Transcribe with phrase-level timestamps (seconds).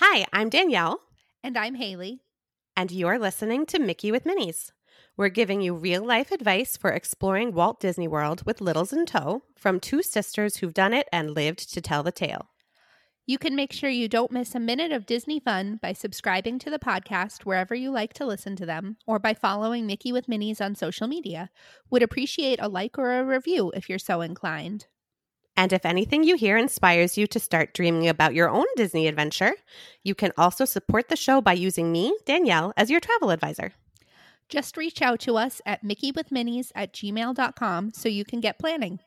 [0.00, 1.00] Hi, I'm Danielle,
[1.42, 2.20] And I'm Haley.
[2.76, 4.70] and you're listening to Mickey with Minis.
[5.16, 9.42] We're giving you real life advice for exploring Walt Disney World with littles in tow
[9.56, 12.50] from two sisters who've done it and lived to tell the tale.
[13.26, 16.70] You can make sure you don't miss a minute of Disney fun by subscribing to
[16.70, 20.60] the podcast wherever you like to listen to them or by following Mickey with Minis
[20.60, 21.50] on social media.
[21.90, 24.86] Would appreciate a like or a review if you're so inclined.
[25.58, 29.54] And if anything you hear inspires you to start dreaming about your own Disney adventure,
[30.04, 33.72] you can also support the show by using me, Danielle, as your travel advisor.
[34.48, 39.00] Just reach out to us at mickeywithminis at gmail.com so you can get planning.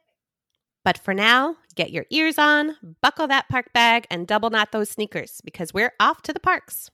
[0.84, 4.90] But for now, get your ears on, buckle that park bag, and double knot those
[4.90, 6.92] sneakers because we're off to the parks.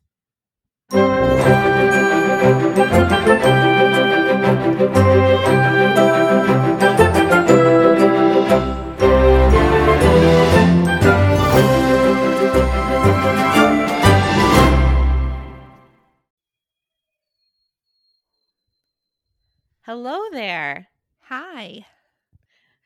[19.88, 20.90] Hello there.
[21.30, 21.86] Hi.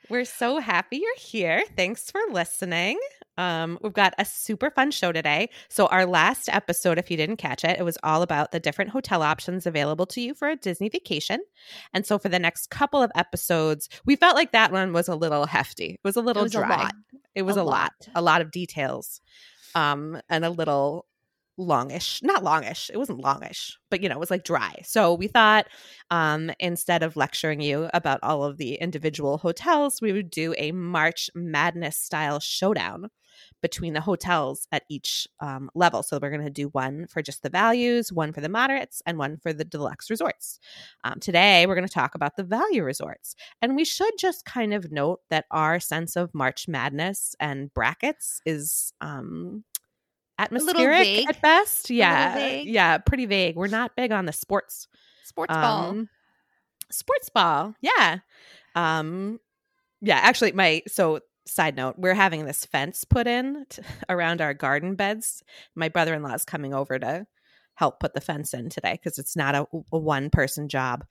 [0.08, 1.64] We're so happy you're here.
[1.76, 3.00] Thanks for listening.
[3.40, 5.50] Um, we've got a super fun show today.
[5.68, 8.92] So, our last episode, if you didn't catch it, it was all about the different
[8.92, 11.40] hotel options available to you for a Disney vacation.
[11.92, 15.16] And so, for the next couple of episodes, we felt like that one was a
[15.16, 15.94] little hefty.
[15.94, 16.92] It was a little it was dry.
[16.92, 17.18] a.
[17.34, 17.74] It was A a, lot.
[17.74, 17.92] lot.
[18.14, 19.22] a lot of details,
[19.74, 21.08] um, and a little
[21.66, 22.22] longish.
[22.24, 22.90] Not longish.
[22.94, 24.82] It wasn't longish, but you know, it was like dry.
[24.84, 25.68] So we thought,
[26.10, 30.72] um, instead of lecturing you about all of the individual hotels, we would do a
[30.72, 33.10] March Madness style showdown
[33.62, 36.04] between the hotels at each um, level.
[36.04, 39.18] So we're going to do one for just the values, one for the moderates, and
[39.18, 40.60] one for the deluxe resorts.
[41.04, 43.36] Um, today, we're going to talk about the value resorts.
[43.62, 48.42] And we should just kind of note that our sense of March Madness and brackets
[48.46, 49.64] is um,
[50.42, 51.90] atmospheric at best.
[51.90, 52.62] Yeah.
[52.64, 52.98] Yeah.
[52.98, 53.56] Pretty vague.
[53.56, 54.88] We're not big on the sports.
[55.24, 55.90] Sports ball.
[55.90, 56.10] Um,
[56.92, 57.76] sports ball.
[57.82, 58.20] Yeah.
[58.76, 59.40] Um,
[60.02, 60.18] yeah.
[60.18, 64.96] Actually, my, so side note, we're having this fence put in t- around our garden
[64.96, 65.44] beds.
[65.76, 67.26] My brother in law is coming over to
[67.76, 71.04] help put the fence in today because it's not a, a one person job.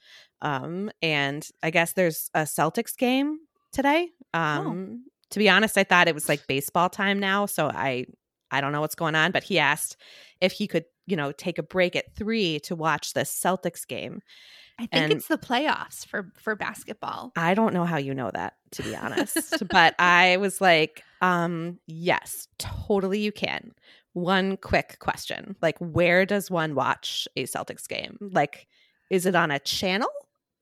[0.43, 3.39] Um, and I guess there's a Celtics game
[3.73, 4.11] today.
[4.35, 8.07] Um, to be honest, I thought it was like baseball time now, so I
[8.51, 9.33] I don't know what's going on.
[9.33, 9.97] But he asked
[10.41, 14.21] if he could, you know, take a break at three to watch the Celtics game.
[14.79, 17.33] I think and- it's the playoffs for for basketball.
[17.37, 19.63] I don't know how you know that, to be honest.
[19.69, 23.73] but I was like, um, yes, totally you can.
[24.15, 25.55] One quick question.
[25.63, 28.17] Like, where does one watch a Celtics game?
[28.21, 28.67] Like,
[29.11, 30.09] is it on a channel?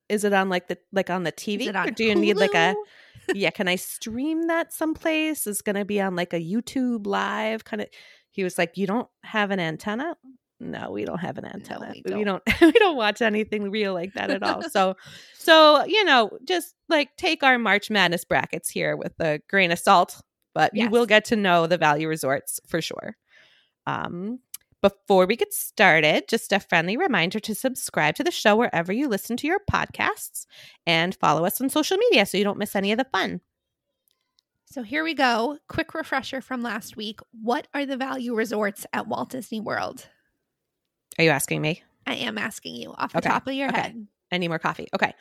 [0.09, 1.69] Is it on like the like on the TV?
[1.69, 2.75] On or do you need like a
[3.35, 5.47] yeah, can I stream that someplace?
[5.47, 7.89] Is gonna be on like a YouTube live kind of
[8.31, 10.17] he was like, You don't have an antenna?
[10.61, 11.93] No, we don't have an antenna.
[11.93, 14.63] we we don't we don't watch anything real like that at all.
[14.71, 14.97] So
[15.35, 19.79] so, you know, just like take our March Madness brackets here with a grain of
[19.79, 20.21] salt,
[20.55, 23.17] but you will get to know the value resorts for sure.
[23.87, 24.41] Um
[24.81, 29.09] before we get started, just a friendly reminder to subscribe to the show wherever you
[29.09, 30.47] listen to your podcasts
[30.87, 33.41] and follow us on social media so you don't miss any of the fun.
[34.67, 35.59] So here we go.
[35.69, 37.21] Quick refresher from last week.
[37.33, 40.07] What are the value resorts at Walt Disney World?
[41.19, 41.83] Are you asking me?
[42.07, 43.81] I am asking you off the Okay, top of your okay.
[43.81, 44.07] head.
[44.31, 44.89] I need more coffee.
[44.95, 45.15] Okay.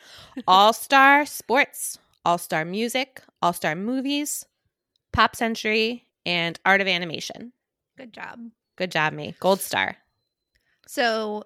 [0.46, 4.44] All Star Sports, All Star Music, All Star Movies,
[5.12, 7.52] Pop Century, and Art of Animation.
[7.96, 8.38] Good job.
[8.78, 9.34] Good job, me.
[9.40, 9.96] Gold Star.
[10.86, 11.42] So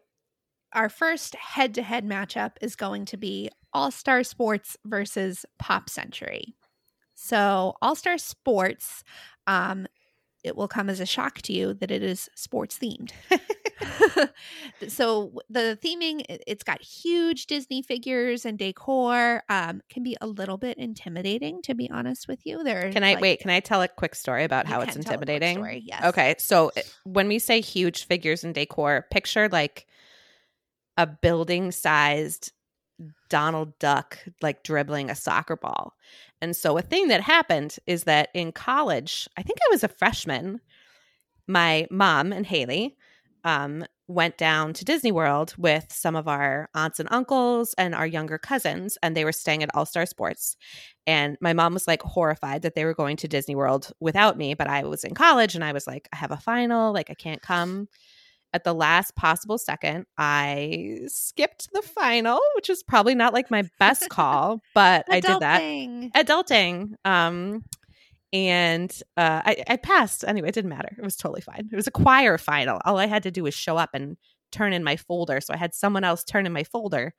[0.75, 6.54] our first head-to-head matchup is going to be All-Star Sports versus Pop Century.
[7.15, 9.03] So All-Star Sports
[9.47, 9.87] um
[10.44, 13.12] it will come as a shock to you that it is sports themed.
[14.88, 20.26] so the theming it- it's got huge disney figures and decor um can be a
[20.26, 23.41] little bit intimidating to be honest with you there Can I wait?
[23.41, 25.58] Can I tell a quick story about how it's can tell a quick intimidating?
[25.58, 26.34] story, yes Okay.
[26.38, 26.70] So
[27.04, 29.86] when we say huge figures and decor, picture like
[30.97, 32.53] a building sized
[33.28, 35.94] Donald Duck like dribbling a soccer ball.
[36.42, 39.89] And so a thing that happened is that in college, I think I was a
[39.89, 40.60] freshman,
[41.47, 42.97] my mom and Haley
[43.44, 48.06] um, went down to Disney World with some of our aunts and uncles and our
[48.06, 50.56] younger cousins, and they were staying at All Star Sports.
[51.06, 54.54] And my mom was like horrified that they were going to Disney World without me,
[54.54, 57.15] but I was in college and I was like, I have a final, like, I
[57.15, 57.89] can't come.
[58.54, 63.65] At the last possible second, I skipped the final, which is probably not like my
[63.78, 65.60] best call, but I did that
[66.15, 66.95] Adulting.
[67.04, 67.65] um
[68.34, 70.49] and uh, I, I passed anyway.
[70.49, 70.95] It didn't matter.
[70.97, 71.69] It was totally fine.
[71.71, 72.81] It was a choir final.
[72.84, 74.16] All I had to do was show up and
[74.51, 75.41] turn in my folder.
[75.43, 77.15] So I had someone else turn in my folder,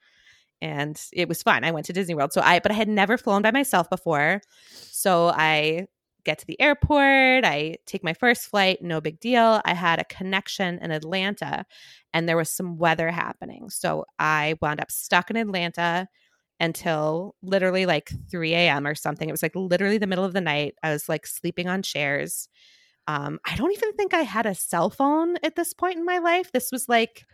[0.59, 1.63] and it was fine.
[1.63, 2.33] I went to Disney World.
[2.33, 4.41] So I, but I had never flown by myself before.
[4.71, 5.85] So I
[6.23, 7.45] get to the airport.
[7.45, 8.81] I take my first flight.
[8.81, 9.61] No big deal.
[9.65, 11.65] I had a connection in Atlanta,
[12.13, 13.69] and there was some weather happening.
[13.69, 16.07] So I wound up stuck in Atlanta
[16.59, 18.87] until literally like 3 a.m.
[18.87, 19.27] or something.
[19.27, 20.75] It was like literally the middle of the night.
[20.83, 22.47] I was like sleeping on chairs.
[23.07, 26.19] Um, I don't even think I had a cell phone at this point in my
[26.19, 26.51] life.
[26.51, 27.25] This was like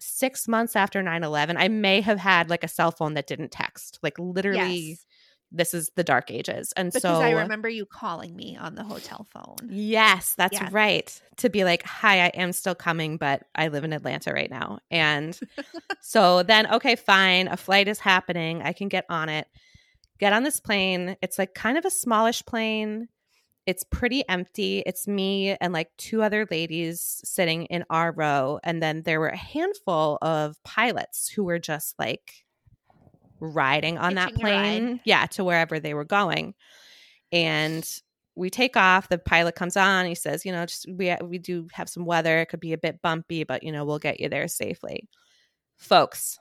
[0.00, 1.56] six months after 9 11.
[1.56, 3.98] I may have had like a cell phone that didn't text.
[4.02, 5.06] Like literally, Yes.
[5.56, 6.72] This is the dark ages.
[6.76, 9.56] And Because so I remember you calling me on the hotel phone.
[9.70, 10.72] Yes, that's Yes.
[10.72, 11.22] right.
[11.38, 14.80] To be like, hi, I am still coming, but I live in Atlanta right now.
[14.90, 15.38] And
[16.00, 17.48] so then, okay, fine.
[17.48, 18.62] A flight is happening.
[18.62, 19.46] I can get on it.
[20.18, 21.16] Get on this plane.
[21.22, 23.08] It's like kind of a smallish plane.
[23.66, 24.82] It's pretty empty.
[24.84, 28.60] It's me and like two other ladies sitting in our row.
[28.62, 32.43] And then there were a handful of pilots who were just like
[33.40, 35.00] riding on that plane.
[35.04, 36.54] Yeah, to wherever they were going.
[37.32, 37.86] And
[38.36, 39.08] we take off.
[39.08, 40.06] The pilot comes on.
[40.06, 42.38] He says, "You know, just we uh, we do have some weather.
[42.38, 45.08] It could be a bit bumpy, but you know, we'll get you there safely."
[45.76, 46.38] Folks,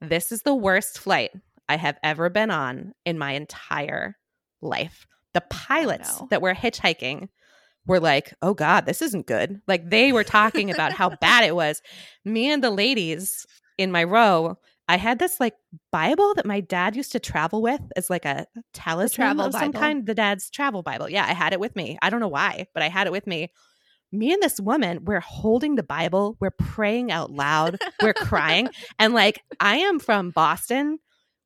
[0.00, 1.30] this is the worst flight
[1.68, 4.16] I have ever been on in my entire
[4.60, 5.06] life.
[5.34, 6.28] The pilots no.
[6.30, 7.28] that were hitchhiking
[7.86, 11.56] were like, "Oh God, this isn't good." Like they were talking about how bad it
[11.56, 11.82] was.
[12.24, 14.56] Me and the ladies in my row,
[14.88, 15.54] I had this like
[15.92, 19.72] Bible that my dad used to travel with as like a talisman travel of some
[19.72, 20.06] kind.
[20.06, 21.10] The dad's travel Bible.
[21.10, 21.98] Yeah, I had it with me.
[22.00, 23.52] I don't know why, but I had it with me.
[24.10, 28.70] Me and this woman, we're holding the Bible, we're praying out loud, we're crying.
[28.98, 30.98] And like, I am from Boston.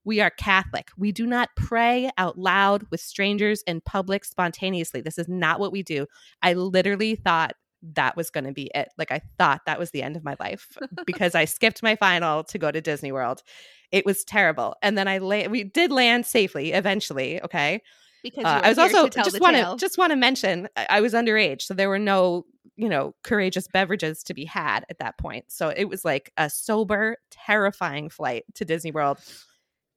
[0.05, 0.89] We are Catholic.
[0.97, 5.01] We do not pray out loud with strangers in public spontaneously.
[5.01, 6.07] This is not what we do.
[6.41, 8.89] I literally thought that was going to be it.
[8.97, 10.77] Like, I thought that was the end of my life
[11.07, 13.43] because I skipped my final to go to Disney World.
[13.91, 14.77] It was terrible.
[14.83, 17.43] And then I la- we did land safely eventually.
[17.43, 17.83] Okay.
[18.23, 21.13] Because Uh, I was also just want to just want to mention I I was
[21.13, 22.47] underage, so there were no
[22.77, 25.47] you know courageous beverages to be had at that point.
[25.49, 29.19] So it was like a sober, terrifying flight to Disney World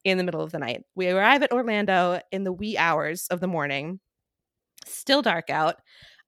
[0.04, 0.84] in the middle of the night.
[0.96, 4.00] We arrive at Orlando in the wee hours of the morning.
[4.88, 5.76] Still dark out.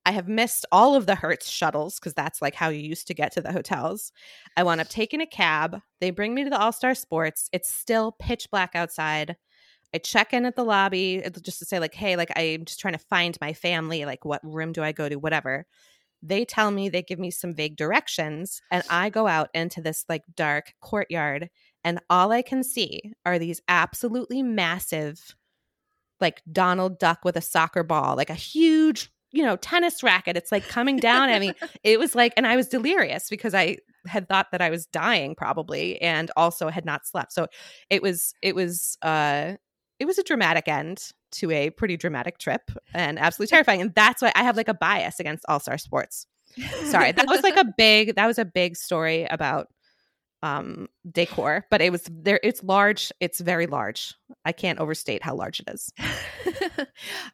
[0.07, 3.13] I have missed all of the Hertz shuttles because that's like how you used to
[3.13, 4.13] get to the hotels.
[4.55, 5.81] I wound up taking a cab.
[5.99, 7.49] They bring me to the All Star Sports.
[7.51, 9.35] It's still pitch black outside.
[9.93, 12.93] I check in at the lobby just to say, like, hey, like, I'm just trying
[12.93, 14.05] to find my family.
[14.05, 15.17] Like, what room do I go to?
[15.17, 15.65] Whatever.
[16.23, 20.05] They tell me, they give me some vague directions, and I go out into this
[20.07, 21.49] like dark courtyard,
[21.83, 25.35] and all I can see are these absolutely massive,
[26.21, 30.37] like Donald Duck with a soccer ball, like a huge, you know, tennis racket.
[30.37, 31.53] It's like coming down at me.
[31.83, 33.77] It was like, and I was delirious because I
[34.07, 37.33] had thought that I was dying probably, and also had not slept.
[37.33, 37.47] So
[37.89, 39.53] it was, it was, uh,
[39.99, 43.81] it was a dramatic end to a pretty dramatic trip and absolutely terrifying.
[43.81, 46.27] And that's why I have like a bias against All Star Sports.
[46.85, 49.67] Sorry, that was like a big that was a big story about
[50.47, 52.39] um decor, but it was there.
[52.43, 53.11] It's large.
[53.19, 54.15] It's very large.
[54.45, 55.91] I can't overstate how large it is.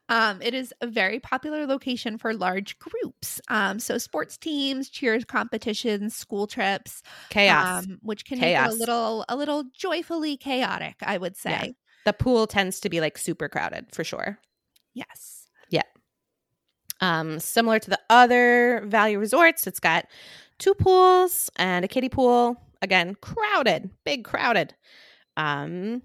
[0.10, 3.42] um, it is a very popular location for large groups.
[3.48, 7.86] Um, so sports teams, cheers competitions, school trips, Chaos.
[7.86, 10.96] um, which can make it a little a little joyfully chaotic.
[11.02, 11.50] I would say.
[11.52, 11.72] Yeah.
[12.06, 14.40] the pool tends to be like super crowded for sure.
[14.94, 15.48] Yes.
[15.70, 15.84] Yeah.
[17.02, 20.06] Um, similar to the other value resorts, it's got
[20.60, 22.62] two pools and a kiddie pool.
[22.84, 24.76] Again, crowded, big crowded.
[25.38, 26.02] Um,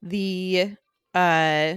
[0.00, 0.74] the
[1.14, 1.74] uh,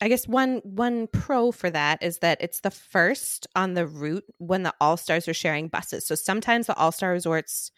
[0.00, 4.24] I guess one one pro for that is that it's the first on the route
[4.38, 6.04] when the All Stars are sharing buses.
[6.04, 7.70] So sometimes the All Star resorts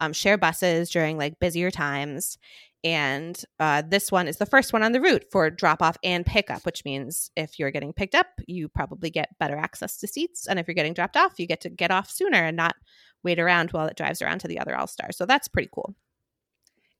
[0.00, 2.38] um, share buses during like busier times,
[2.82, 6.24] and uh, this one is the first one on the route for drop off and
[6.24, 10.46] pickup, which means if you're getting picked up, you probably get better access to seats.
[10.46, 12.76] And if you're getting dropped off, you get to get off sooner and not
[13.22, 15.16] wait around while it drives around to the other All Stars.
[15.16, 15.94] So that's pretty cool.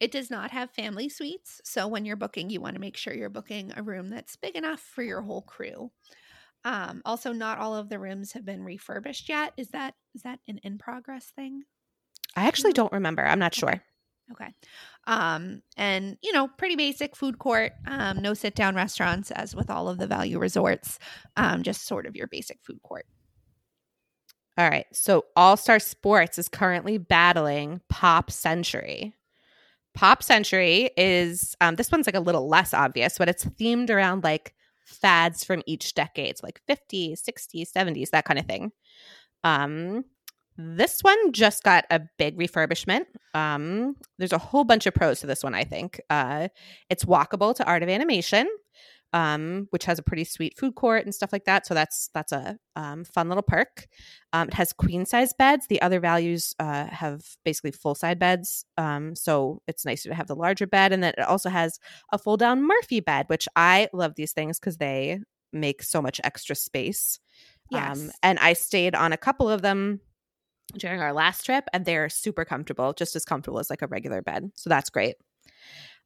[0.01, 3.13] It does not have family suites, so when you're booking, you want to make sure
[3.13, 5.91] you're booking a room that's big enough for your whole crew.
[6.65, 9.53] Um, also, not all of the rooms have been refurbished yet.
[9.57, 11.65] Is that is that an in progress thing?
[12.37, 13.25] I actually don't remember.
[13.25, 13.71] I'm not sure.
[13.71, 13.83] Okay.
[14.31, 14.53] Okay.
[15.07, 17.73] Um, and you know, pretty basic food court.
[17.87, 20.99] Um, no sit down restaurants, as with all of the value resorts.
[21.37, 23.07] Um, just sort of your basic food court.
[24.59, 24.87] All right.
[24.93, 29.15] So All Star Sports is currently battling Pop Century.
[29.95, 34.25] Pop Century is um, this one's like a little less obvious, but it's themed around
[34.25, 38.73] like fads from each decade, so like 50s, 60s, 70s, that kind of thing.
[39.45, 40.05] Um,
[40.57, 43.07] this one just got a big refurbishment.
[43.35, 46.01] Um, there's a whole bunch of pros to this one, I think.
[46.11, 46.49] Uh,
[46.91, 48.49] it's walkable to Art of Animation,
[49.13, 51.67] um, which has a pretty sweet food court and stuff like that.
[51.67, 53.87] So that's that's a um, fun little perk.
[54.33, 55.67] Um, it has queen size beds.
[55.69, 58.65] The other values uh, have basically full side beds.
[58.77, 61.79] Um, so it's nicer to have the larger bed, and then it also has
[62.13, 65.21] a full down Murphy bed, which I love these things because they
[65.53, 67.19] make so much extra space.
[67.71, 67.99] Yes.
[67.99, 70.01] Um, and I stayed on a couple of them
[70.77, 74.21] during our last trip, and they're super comfortable, just as comfortable as like a regular
[74.21, 74.51] bed.
[74.55, 75.17] So that's great.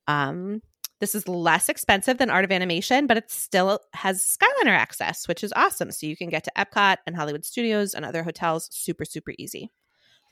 [0.06, 0.62] Um,
[1.02, 5.42] this is less expensive than Art of Animation, but it still has Skyliner access, which
[5.42, 5.90] is awesome.
[5.90, 9.72] So you can get to Epcot and Hollywood Studios and other hotels super, super easy.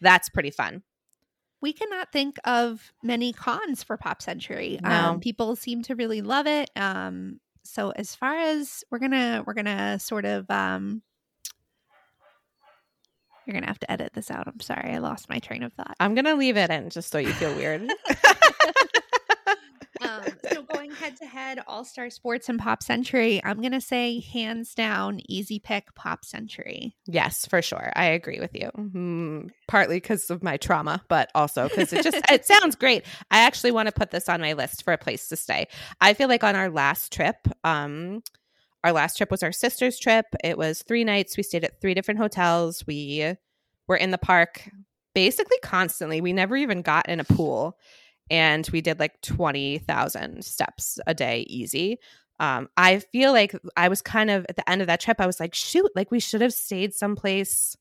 [0.01, 0.85] That's pretty fun.
[1.61, 4.79] we cannot think of many cons for Pop Century.
[4.81, 4.89] No.
[4.91, 6.71] Um, people seem to really love it.
[6.77, 11.03] Um, so as far as we're gonna we're gonna sort of um,
[13.45, 14.47] you're gonna have to edit this out.
[14.47, 15.97] I'm sorry, I lost my train of thought.
[15.99, 17.83] I'm going to leave it in just so you feel weird.
[21.01, 25.21] going head to head, All Star Sports and Pop Century, I'm gonna say hands down,
[25.29, 26.97] easy pick Pop Century.
[27.07, 27.93] Yes, for sure.
[27.97, 28.71] I agree with you.
[28.77, 33.05] Mm, partly because of my trauma, but also because it just it sounds great.
[33.31, 35.69] I actually want to put this on my list for a place to stay.
[36.01, 38.23] I feel like on our last trip, um,
[38.85, 40.27] our last trip was our sister's trip.
[40.43, 41.37] It was three nights.
[41.37, 42.85] We stayed at three different hotels.
[42.87, 43.35] We
[43.89, 44.71] were in the park
[45.15, 46.21] basically constantly.
[46.21, 47.77] We never even got in a pool.
[48.31, 51.99] And we did like 20,000 steps a day easy.
[52.39, 55.27] Um, I feel like I was kind of at the end of that trip, I
[55.27, 57.77] was like, shoot, like we should have stayed someplace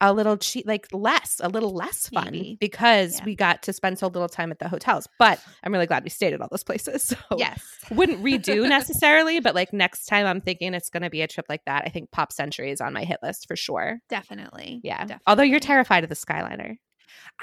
[0.00, 2.58] a little cheap, like less, a little less fun Maybe.
[2.60, 3.24] because Yeah.
[3.24, 5.08] we got to spend so little time at the hotels.
[5.18, 7.14] But I'm really glad we stayed at all those places.
[7.30, 7.62] So Yes.
[7.90, 11.46] wouldn't redo necessarily, but like next time I'm thinking it's going to be a trip
[11.48, 11.84] like that.
[11.86, 14.00] I think Pop Century is on my hit list for sure.
[14.10, 14.80] Definitely.
[14.84, 14.98] Yeah.
[14.98, 15.22] Definitely.
[15.28, 16.76] Although you're terrified of the Skyliner.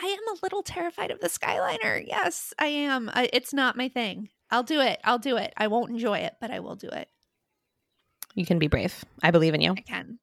[0.01, 2.05] I am a little terrified of the Skyliner.
[2.05, 3.09] Yes, I am.
[3.13, 4.29] I, it's not my thing.
[4.49, 4.99] I'll do it.
[5.03, 5.53] I'll do it.
[5.57, 7.09] I won't enjoy it, but I will do it.
[8.35, 9.03] You can be brave.
[9.21, 9.71] I believe in you.
[9.71, 10.19] I can.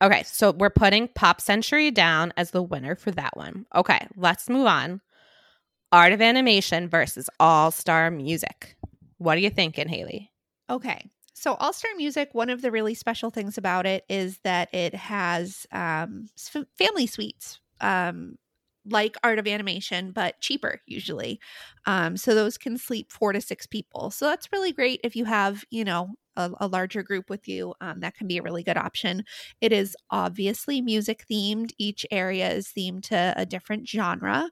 [0.00, 3.66] Okay, so we're putting Pop Century down as the winner for that one.
[3.74, 5.00] Okay, let's move on.
[5.90, 8.76] Art of Animation versus All Star Music.
[9.16, 10.30] What are you thinking, Haley?
[10.70, 11.10] Okay.
[11.34, 14.94] So, All Star Music, one of the really special things about it is that it
[14.94, 16.26] has um,
[16.76, 18.36] family suites, um,
[18.90, 21.40] like Art of Animation, but cheaper usually.
[21.86, 24.10] Um, so, those can sleep four to six people.
[24.10, 27.74] So, that's really great if you have, you know, a, a larger group with you.
[27.80, 29.24] Um, that can be a really good option.
[29.60, 34.50] It is obviously music themed, each area is themed to a different genre.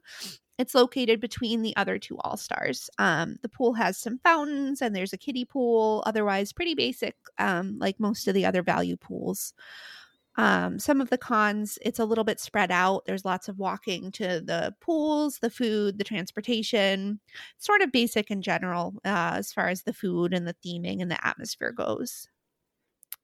[0.57, 2.89] It's located between the other two All Stars.
[2.97, 6.03] Um, the pool has some fountains and there's a kiddie pool.
[6.07, 9.53] Otherwise, pretty basic, um, like most of the other value pools.
[10.37, 13.05] Um, some of the cons, it's a little bit spread out.
[13.05, 17.19] There's lots of walking to the pools, the food, the transportation.
[17.57, 21.09] Sort of basic in general uh, as far as the food and the theming and
[21.09, 22.27] the atmosphere goes.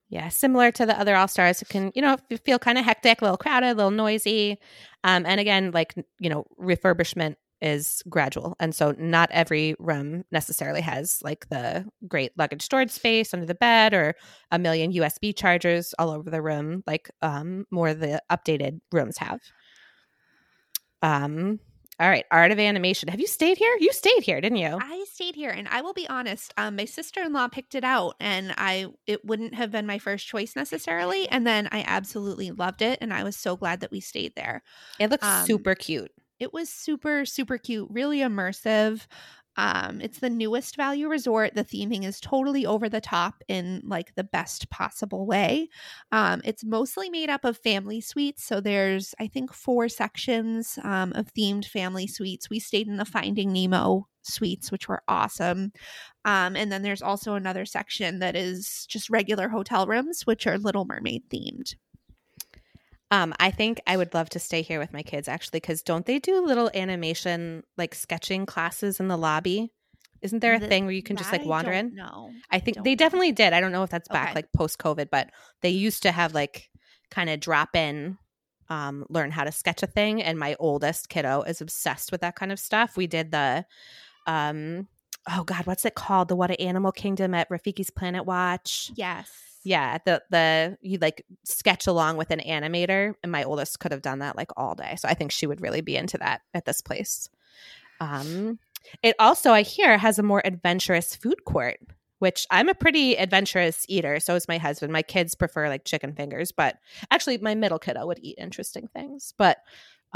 [0.10, 3.22] Yeah, similar to the other All Stars, it can, you know, feel kind of hectic,
[3.22, 4.60] a little crowded, a little noisy.
[5.04, 8.56] Um, and again, like, you know, refurbishment is gradual.
[8.60, 13.56] And so not every room necessarily has like the great luggage storage space under the
[13.56, 14.16] bed or
[14.52, 19.18] a million USB chargers all over the room, like um, more of the updated rooms
[19.18, 19.40] have.
[21.02, 21.60] Um,
[22.00, 23.08] all right, Art of Animation.
[23.10, 23.78] Have you stayed here?
[23.80, 24.80] You stayed here, didn't you?
[24.82, 26.52] I stayed here, and I will be honest.
[26.58, 30.00] Um, my sister in law picked it out, and I it wouldn't have been my
[30.00, 31.30] first choice necessarily.
[31.30, 34.64] And then I absolutely loved it, and I was so glad that we stayed there.
[35.00, 36.12] It looks um, super cute.
[36.40, 39.06] It was super super cute, really immersive.
[39.56, 41.54] Um, it's the newest value resort.
[41.54, 45.70] The theming is totally over the top in like the best possible way.
[46.12, 48.44] Um, it's mostly made up of family suites.
[48.44, 52.50] So there's, I think, four sections um, of themed family suites.
[52.50, 55.72] We stayed in the Finding Nemo suites, which were awesome.
[56.26, 60.58] Um, and then there's also another section that is just regular hotel rooms, which are
[60.58, 61.76] Little Mermaid themed.
[63.14, 66.06] Um, I think I would love to stay here with my kids actually, because don't
[66.06, 69.72] they do little animation like sketching classes in the lobby?
[70.22, 71.94] Isn't there a The- thing where you can just like I wander in?
[71.94, 73.04] No, I think don't they know.
[73.04, 73.54] definitely did.
[73.54, 74.36] I don't know if that's back Okay.
[74.36, 75.30] like post COVID, but
[75.62, 76.70] they used to have like
[77.12, 78.18] kind of drop in,
[78.70, 80.22] um, learn how to sketch a thing.
[80.24, 82.98] And my oldest kiddo is obsessed with that kind of stuff.
[82.98, 83.66] We did the,
[84.26, 84.88] um,
[85.30, 86.30] oh God, what's it called?
[86.30, 88.92] The What a Animal Kingdom at Rafiki's Planet Watch.
[88.96, 89.30] Yes.
[89.64, 94.02] Yeah, the the you like sketch along with an animator, and my oldest could have
[94.02, 94.96] done that like all day.
[94.98, 97.30] So I think she would really be into that at this place.
[98.00, 98.60] Um,
[99.02, 101.80] it also I hear has a more adventurous food court,
[102.20, 104.20] which I'm a pretty adventurous eater.
[104.20, 104.92] So is my husband.
[104.92, 106.78] My kids prefer like chicken fingers, but
[107.10, 109.34] actually, my middle kiddo would eat interesting things.
[109.38, 109.60] But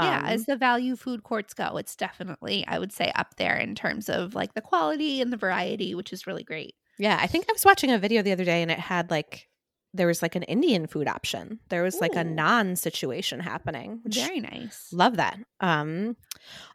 [0.00, 3.56] yeah, um, as the value food courts go, it's definitely, I would say, up there
[3.56, 6.74] in terms of like the quality and the variety, which is really great.
[6.98, 9.48] Yeah, I think I was watching a video the other day and it had like,
[9.94, 11.60] there was like an Indian food option.
[11.68, 14.88] There was like a naan situation happening, Very nice.
[14.92, 15.38] Love that.
[15.60, 16.16] Um,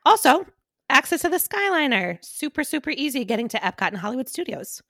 [0.06, 0.46] also,
[0.90, 2.24] access to the Skyliner.
[2.24, 4.82] Super, super easy getting to Epcot and Hollywood Studios.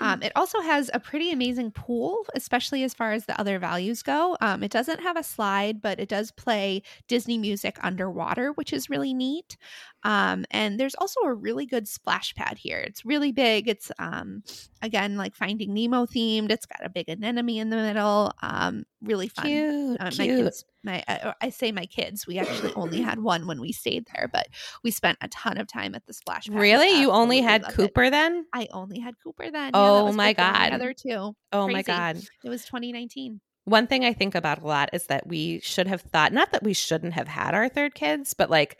[0.00, 4.02] Um, it also has a pretty amazing pool, especially as far as the other values
[4.02, 4.36] go.
[4.40, 8.90] Um, it doesn't have a slide, but it does play Disney music underwater, which is
[8.90, 9.56] really neat.
[10.02, 12.78] Um, and there's also a really good splash pad here.
[12.78, 13.68] It's really big.
[13.68, 14.42] It's um,
[14.82, 16.50] again like Finding Nemo themed.
[16.50, 18.32] It's got a big anemone in the middle.
[18.42, 19.44] Um, really fun.
[19.46, 20.64] Cute, my cute.
[20.82, 22.26] My I, I say my kids.
[22.26, 24.48] We actually only had one when we stayed there, but
[24.82, 26.56] we spent a ton of time at the splash pad.
[26.56, 27.00] Really?
[27.00, 27.76] You only had loved it.
[27.76, 28.46] Cooper then?
[28.52, 29.72] I only had Cooper then.
[29.74, 30.72] Oh was my God.
[30.72, 31.34] other two.
[31.52, 32.16] Oh my God.
[32.44, 33.40] It was 2019.
[33.64, 36.62] One thing I think about a lot is that we should have thought, not that
[36.62, 38.78] we shouldn't have had our third kids, but like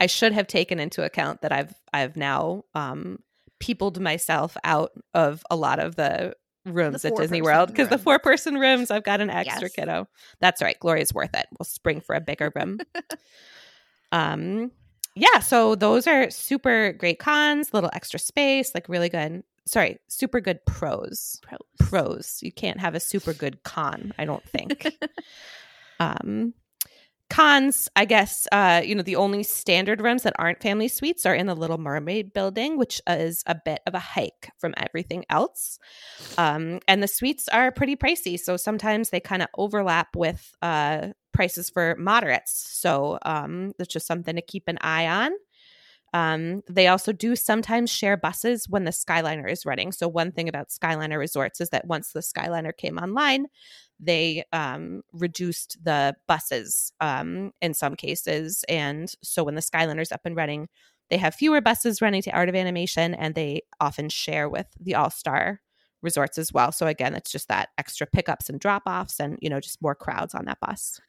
[0.00, 3.18] I should have taken into account that I've I've now um
[3.60, 8.18] peopled myself out of a lot of the rooms at Disney World because the four
[8.18, 9.72] person rooms I've got an extra Yes.
[9.72, 10.08] kiddo.
[10.40, 10.78] That's right.
[10.78, 11.46] Gloria's worth it.
[11.58, 12.78] We'll spring for a bigger room.
[14.12, 14.70] um
[15.14, 19.42] yeah, so those are super great cons, little extra space, like really good.
[19.66, 21.38] Sorry, super good pros.
[21.42, 21.58] Pros.
[21.78, 22.38] Pros.
[22.42, 24.86] You can't have a super good con, I don't think.
[26.00, 26.54] um
[27.32, 31.34] cons i guess uh you know the only standard rooms that aren't family suites are
[31.34, 35.78] in the little mermaid building which is a bit of a hike from everything else.
[36.36, 41.08] Um and the suites are pretty pricey so sometimes they kind of overlap with uh
[41.32, 42.52] prices for moderates.
[42.52, 45.32] So um that's just something to keep an eye on.
[46.14, 49.92] Um, they also do sometimes share buses when the Skyliner is running.
[49.92, 53.46] So, one thing about Skyliner resorts is that once the Skyliner came online,
[54.02, 58.64] they um, reduced the buses um, in some cases.
[58.68, 60.68] And so, when the Skyliner's up and running,
[61.08, 64.94] they have fewer buses running to Art of Animation and they often share with the
[64.94, 65.60] All Star
[66.02, 66.72] resorts as well.
[66.72, 69.94] So, again, it's just that extra pickups and drop offs and, you know, just more
[69.94, 71.00] crowds on that bus.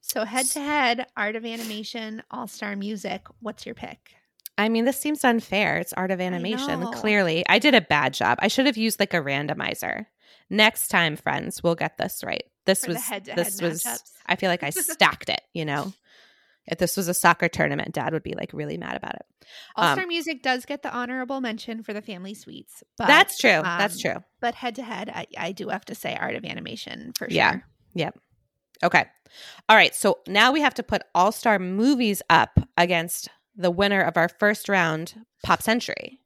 [0.00, 3.26] So head to head, Art of Animation, All Star Music.
[3.40, 4.14] What's your pick?
[4.58, 5.78] I mean, this seems unfair.
[5.78, 6.80] It's art of animation.
[6.80, 6.90] know.
[6.90, 8.38] Clearly, I did a bad job.
[8.42, 10.06] I should have used like a randomizer.
[10.48, 12.44] Next time, friends, we'll get this right.
[12.66, 13.82] This For was this was.
[13.82, 14.12] matchups.
[14.26, 15.40] I feel like I stacked it.
[15.54, 15.92] You know,
[16.66, 19.26] if this was a soccer tournament, Dad would be like really mad about it.
[19.76, 22.82] All Star Um, Music does get the honorable mention for the family suites.
[22.98, 23.60] But, That's true.
[23.62, 24.24] That's um, true.
[24.40, 27.52] But head to head, I, I do have to say Art of Animation for Yeah.
[27.52, 27.64] sure.
[27.94, 28.18] Yep.
[28.84, 29.04] Okay.
[29.68, 29.94] All right.
[29.94, 34.28] So now we have to put all star movies up against the winner of our
[34.28, 36.19] first round, Pop Century.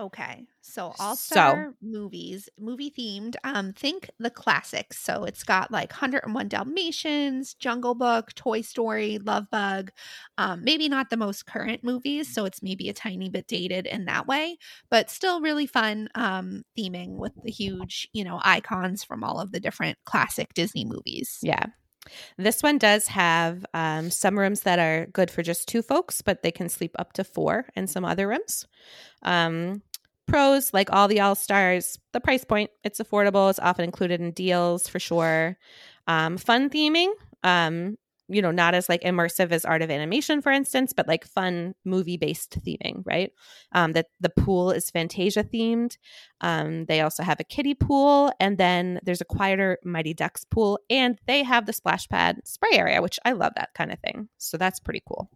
[0.00, 0.46] Okay.
[0.62, 3.36] So all So- star movies, movie themed.
[3.44, 4.98] Um, think the classics.
[4.98, 9.90] So it's got like 101 Dalmatians, Jungle Book, Toy Story, Love Bug.
[10.38, 14.06] Um, maybe not the most current movies, so it's maybe a tiny bit dated in
[14.06, 14.56] that way,
[14.90, 19.52] but still really fun um theming with the huge, you know, icons from all of
[19.52, 21.38] the different classic Disney movies.
[21.42, 21.66] Yeah.
[22.38, 26.42] This one does have um, some rooms that are good for just two folks, but
[26.42, 28.66] they can sleep up to four in some other rooms.
[29.22, 29.82] Um,
[30.30, 33.50] pros, like all the All Stars, the price point, it's affordable.
[33.50, 35.58] It's often included in deals for sure.
[36.06, 37.12] Um, fun theming,
[37.44, 37.96] um,
[38.28, 41.74] you know, not as like immersive as Art of Animation, for instance, but like fun
[41.84, 43.32] movie based theming, right?
[43.72, 45.98] Um, that the pool is Fantasia themed.
[46.40, 50.78] Um, they also have a kiddie pool, and then there's a quieter Mighty Ducks pool,
[50.88, 54.28] and they have the splash pad spray area, which I love that kind of thing.
[54.38, 55.28] So that's pretty cool.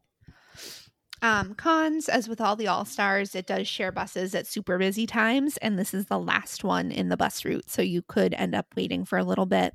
[1.22, 5.06] Um, cons, as with all the All Stars, it does share buses at super busy
[5.06, 8.54] times, and this is the last one in the bus route, so you could end
[8.54, 9.74] up waiting for a little bit.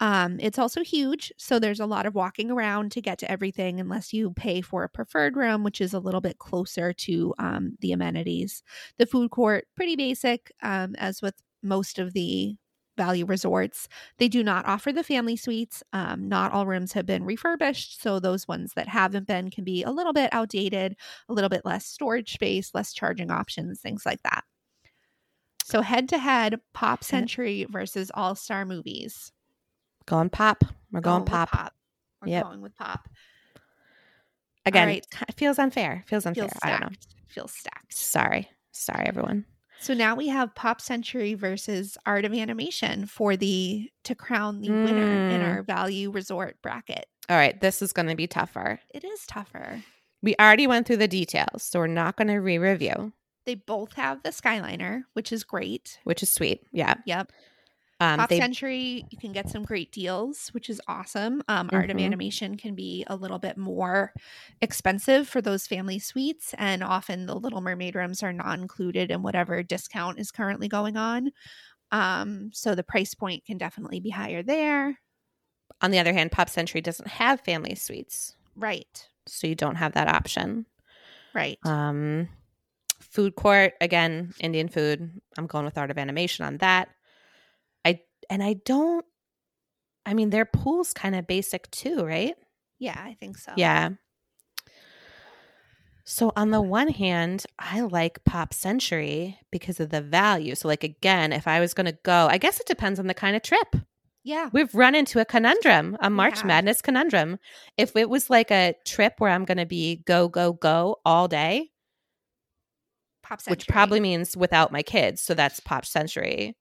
[0.00, 3.78] Um, it's also huge, so there's a lot of walking around to get to everything,
[3.78, 7.76] unless you pay for a preferred room, which is a little bit closer to um,
[7.80, 8.62] the amenities.
[8.98, 12.56] The food court, pretty basic, um, as with most of the
[12.96, 13.88] value resorts.
[14.18, 15.82] They do not offer the family suites.
[15.92, 19.82] Um, not all rooms have been refurbished, so those ones that haven't been can be
[19.82, 20.96] a little bit outdated,
[21.28, 24.44] a little bit less storage space, less charging options, things like that.
[25.64, 29.32] So head to head, Pop Century versus All Star Movies.
[30.06, 30.62] Going pop.
[30.92, 31.72] We're going, with pop.
[32.20, 32.42] We're Yep.
[32.44, 33.08] going with pop.
[34.66, 35.06] Again, right.
[35.28, 36.04] it feels unfair.
[36.06, 36.44] Feels unfair.
[36.48, 36.88] Feels I don't know.
[37.28, 37.94] Feels stacked.
[37.94, 38.48] Sorry.
[38.72, 39.44] Sorry, everyone.
[39.80, 44.70] So now we have Pop Century versus Art of Animation for the to crown the
[44.70, 45.44] winner in Mm.
[45.48, 47.06] our value resort bracket.
[47.28, 47.60] All right.
[47.60, 48.80] This is going to be tougher.
[48.94, 49.82] It is tougher.
[50.22, 53.12] We already went through the details, so we're not going to re review.
[53.44, 55.98] They both have the Skyliner, which is great.
[56.04, 56.62] which is sweet.
[56.72, 56.94] Yeah.
[57.04, 57.30] Yep.
[58.00, 61.42] Um, Pop they, Century, you can get some great deals, which is awesome.
[61.48, 62.04] Um, Art of Mhm.
[62.04, 64.12] Animation can be a little bit more
[64.60, 69.22] expensive for those family suites, and often the Little Mermaid rooms are not included in
[69.22, 71.30] whatever discount is currently going on.
[71.92, 74.98] Um, so the price point can definitely be higher there.
[75.80, 79.08] on the other hand, Pop Century doesn't have family suites, Right.
[79.26, 80.66] so you don't have that option.
[81.34, 81.58] Right.
[81.64, 82.28] Um,
[83.00, 85.20] food court again, Indian food.
[85.38, 86.88] I'm going with Art of Animation on that.
[88.30, 89.04] And I don't.
[90.06, 92.34] I mean, their pool's kind of basic too, right?
[92.78, 93.52] yeah, I think so.
[93.56, 93.90] Yeah.
[96.04, 100.54] So on the one hand, I like Pop Century because of the value.
[100.54, 103.14] So like again, if I was going to go, I guess it depends on the
[103.14, 103.76] kind of trip.
[104.22, 104.50] Yeah.
[104.52, 106.46] We've run into a conundrum, a March have.
[106.46, 107.38] Madness conundrum.
[107.78, 111.26] If it was like a trip where I'm going to be go go go all
[111.26, 111.70] day,
[113.22, 113.52] Pop Century.
[113.52, 116.54] which probably means without my kids, so that's Pop Century.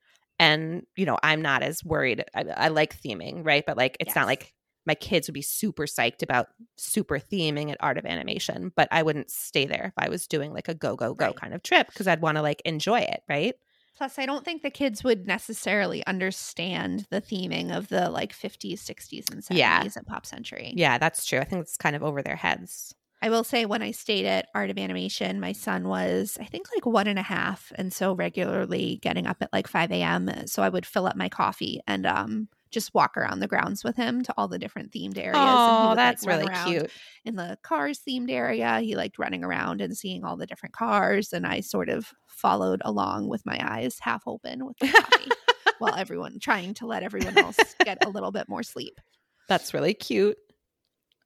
[0.44, 2.24] And you know, I'm not as worried.
[2.36, 3.64] I, I like theming, right?
[3.66, 4.16] But like, it's Yes.
[4.16, 4.54] not like
[4.86, 8.72] my kids would be super psyched about super theming at Art of Animation.
[8.76, 11.36] But I wouldn't stay there if I was doing like a go go go Right.
[11.36, 13.56] kind of trip because I'd want to like enjoy it, right?
[13.96, 18.82] Plus, I don't think the kids would necessarily understand the theming of the like 50s,
[18.82, 20.02] 60s, and 70s Yeah.
[20.02, 20.74] at Pop Century.
[20.76, 21.40] Yeah, that's true.
[21.40, 22.96] I think it's kind of over their heads.
[23.24, 26.68] I will say, when I stayed at Art of Animation, my son was, I think,
[26.76, 27.72] like one and a half.
[27.76, 30.30] And so regularly getting up at like 5 a.m.
[30.46, 33.96] So I would fill up my coffee and um, just walk around the grounds with
[33.96, 35.38] him to all the different themed areas.
[35.38, 36.92] Oh, would, that's run really cute.
[37.24, 41.32] In the cars themed area, he liked running around and seeing all the different cars.
[41.32, 45.32] And I sort of followed along with my eyes half open with the coffee
[45.78, 49.00] while everyone trying to let everyone else get a little bit more sleep.
[49.48, 50.36] That's really cute.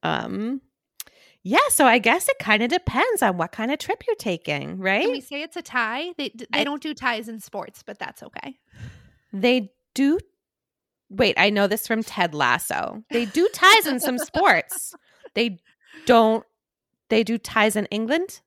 [0.04, 0.60] Um
[1.42, 4.78] yeah, so I guess it kind of depends on what kind of trip you're taking,
[4.78, 5.02] right?
[5.02, 6.12] Can we say it's a tie?
[6.16, 8.58] They they I- don't do ties in sports, but that's okay.
[9.32, 10.18] They do
[11.10, 13.02] Wait, I know this from Ted Lasso.
[13.10, 14.94] They do ties in some sports.
[15.34, 15.58] They
[16.06, 16.44] don't
[17.10, 18.40] they do ties in England,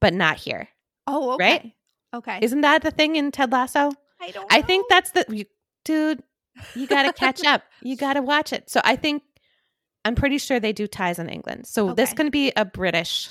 [0.00, 0.68] but not here.
[1.06, 1.44] Oh, okay.
[1.44, 1.72] Right?
[2.14, 2.38] Okay.
[2.42, 3.92] Isn't that the thing in Ted Lasso?
[4.20, 4.46] I don't.
[4.52, 5.44] I think that's the you,
[5.84, 6.22] dude.
[6.74, 7.62] You got to catch up.
[7.82, 8.70] You got to watch it.
[8.70, 9.22] So I think
[10.04, 11.66] I'm pretty sure they do ties in England.
[11.66, 13.28] So this can be a British,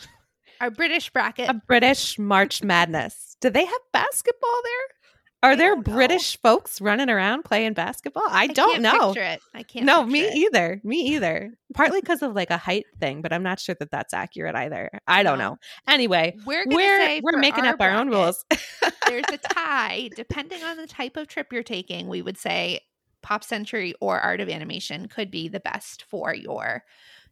[0.61, 1.49] our British bracket.
[1.49, 3.35] a British March Madness.
[3.41, 4.95] Do they have basketball there?
[5.41, 5.93] Are I there don't know.
[5.93, 8.25] British folks running around playing basketball?
[8.29, 9.13] I, don't can't know.
[9.13, 9.39] Picture it.
[9.53, 9.85] I can't.
[9.85, 10.35] No, me it.
[10.35, 10.81] either.
[10.83, 11.53] Me either.
[11.73, 14.89] Partly because of like a height thing, but I'm not sure that that's accurate either.
[15.07, 15.51] I don't No.
[15.51, 15.57] know.
[15.87, 18.43] Anyway, We're gonna we're say we're making our up our own rules.
[19.07, 22.09] There's a tie, depending on the type of trip you're taking.
[22.09, 22.81] We would say
[23.21, 26.83] Pop Century or Art of Animation could be the best for your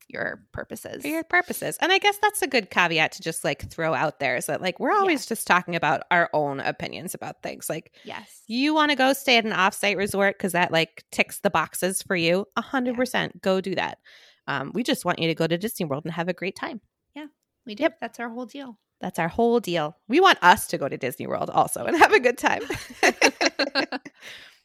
[0.07, 1.01] your purposes.
[1.01, 1.77] for your purposes.
[1.81, 4.61] And I guess that's a good caveat to just like throw out there is that
[4.61, 7.69] like we're always just talking about our own opinions about things.
[7.69, 8.41] Like yes.
[8.47, 12.01] you want to go stay at an offsite resort because that like ticks the boxes
[12.01, 12.45] for you.
[12.55, 13.99] A hundred percent go do that.
[14.47, 16.79] Um, we just want you to go to Disney World and have a great time.
[17.13, 17.27] Yeah,
[17.65, 17.93] we did.
[17.99, 18.79] That's our whole deal.
[19.01, 19.95] That's our whole deal.
[20.07, 22.63] We want us to go to Disney World also and have a good time.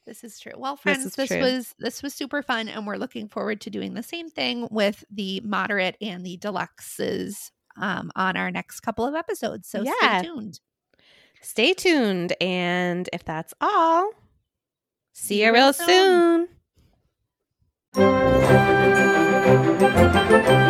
[0.06, 0.52] this is true.
[0.56, 1.40] Well, friends, is this, true.
[1.40, 5.04] was this was super fun, and we're looking forward to doing the same thing with
[5.10, 9.68] the moderate and the deluxes um, on our next couple of episodes.
[9.68, 10.20] So Yeah.
[10.20, 10.60] stay tuned.
[11.40, 12.34] Stay tuned.
[12.40, 14.10] And if that's all,
[15.12, 16.48] see, See you real soon.
[17.94, 20.61] soon.